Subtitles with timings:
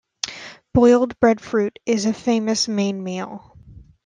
[0.73, 3.55] Boiled breadfruit is a famous main meal.